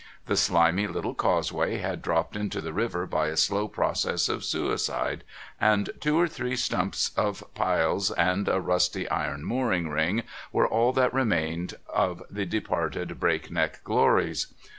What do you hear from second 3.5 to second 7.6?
process of suicide, and two or three stumps of